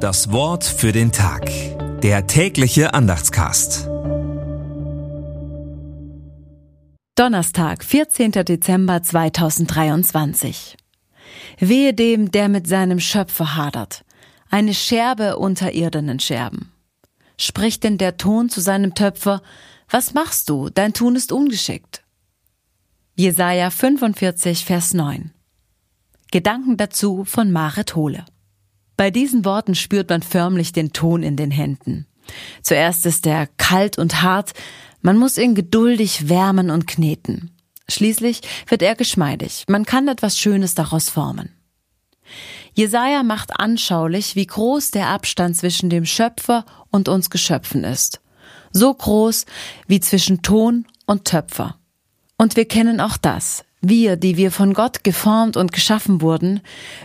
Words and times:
Das 0.00 0.32
Wort 0.32 0.64
für 0.64 0.92
den 0.92 1.12
Tag. 1.12 1.50
Der 2.00 2.26
tägliche 2.26 2.94
Andachtscast. 2.94 3.86
Donnerstag, 7.16 7.84
14. 7.84 8.32
Dezember 8.32 9.02
2023. 9.02 10.78
Wehe 11.58 11.92
dem, 11.92 12.30
der 12.30 12.48
mit 12.48 12.66
seinem 12.66 12.98
Schöpfer 12.98 13.56
hadert. 13.56 14.06
Eine 14.48 14.72
Scherbe 14.72 15.36
unter 15.36 15.74
irdenen 15.74 16.18
Scherben. 16.18 16.72
Spricht 17.36 17.84
denn 17.84 17.98
der 17.98 18.16
Ton 18.16 18.48
zu 18.48 18.62
seinem 18.62 18.94
Töpfer, 18.94 19.42
was 19.90 20.14
machst 20.14 20.48
du? 20.48 20.70
Dein 20.70 20.94
Tun 20.94 21.14
ist 21.14 21.30
ungeschickt. 21.30 22.02
Jesaja 23.16 23.68
45, 23.68 24.64
Vers 24.64 24.94
9. 24.94 25.30
Gedanken 26.30 26.78
dazu 26.78 27.26
von 27.26 27.52
Marit 27.52 27.94
Hohle. 27.96 28.24
Bei 29.00 29.10
diesen 29.10 29.46
Worten 29.46 29.74
spürt 29.74 30.10
man 30.10 30.20
förmlich 30.20 30.74
den 30.74 30.92
Ton 30.92 31.22
in 31.22 31.34
den 31.34 31.50
Händen. 31.50 32.06
Zuerst 32.60 33.06
ist 33.06 33.26
er 33.26 33.46
kalt 33.56 33.96
und 33.96 34.20
hart, 34.20 34.52
man 35.00 35.16
muss 35.16 35.38
ihn 35.38 35.54
geduldig 35.54 36.28
wärmen 36.28 36.68
und 36.68 36.86
kneten. 36.86 37.50
Schließlich 37.88 38.42
wird 38.68 38.82
er 38.82 38.96
geschmeidig, 38.96 39.64
man 39.68 39.86
kann 39.86 40.06
etwas 40.06 40.38
Schönes 40.38 40.74
daraus 40.74 41.08
formen. 41.08 41.48
Jesaja 42.74 43.22
macht 43.22 43.58
anschaulich, 43.58 44.36
wie 44.36 44.44
groß 44.44 44.90
der 44.90 45.08
Abstand 45.08 45.56
zwischen 45.56 45.88
dem 45.88 46.04
Schöpfer 46.04 46.66
und 46.90 47.08
uns 47.08 47.30
Geschöpfen 47.30 47.84
ist. 47.84 48.20
So 48.70 48.92
groß 48.92 49.46
wie 49.86 50.00
zwischen 50.00 50.42
Ton 50.42 50.84
und 51.06 51.24
Töpfer. 51.24 51.78
Und 52.36 52.54
wir 52.54 52.68
kennen 52.68 53.00
auch 53.00 53.16
das. 53.16 53.64
Wir, 53.82 54.16
die 54.16 54.36
wir 54.36 54.50
von 54.50 54.74
Gott 54.74 55.04
geformt 55.04 55.56
und 55.56 55.72
geschaffen 55.72 56.20
wurden, 56.20 56.60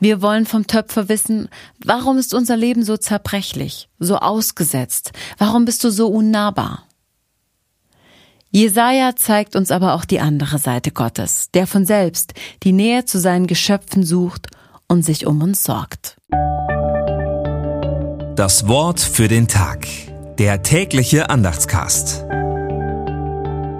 wir 0.00 0.20
wollen 0.20 0.44
vom 0.44 0.66
Töpfer 0.66 1.08
wissen, 1.08 1.48
warum 1.82 2.18
ist 2.18 2.34
unser 2.34 2.56
Leben 2.56 2.82
so 2.82 2.96
zerbrechlich, 2.96 3.88
so 3.98 4.16
ausgesetzt? 4.16 5.12
Warum 5.38 5.64
bist 5.64 5.82
du 5.84 5.90
so 5.90 6.08
unnahbar? 6.08 6.84
Jesaja 8.50 9.14
zeigt 9.16 9.56
uns 9.56 9.70
aber 9.70 9.94
auch 9.94 10.04
die 10.04 10.20
andere 10.20 10.58
Seite 10.58 10.90
Gottes, 10.90 11.50
der 11.52 11.66
von 11.66 11.84
selbst 11.84 12.34
die 12.62 12.72
Nähe 12.72 13.04
zu 13.04 13.18
seinen 13.18 13.46
Geschöpfen 13.46 14.04
sucht 14.04 14.48
und 14.88 15.02
sich 15.02 15.26
um 15.26 15.42
uns 15.42 15.64
sorgt. 15.64 16.16
Das 18.36 18.68
Wort 18.68 19.00
für 19.00 19.28
den 19.28 19.48
Tag. 19.48 19.86
Der 20.38 20.62
tägliche 20.62 21.28
Andachtscast. 21.28 22.27